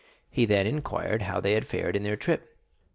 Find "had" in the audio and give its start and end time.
1.53-1.67